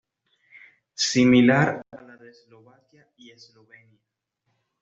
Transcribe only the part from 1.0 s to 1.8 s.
Similar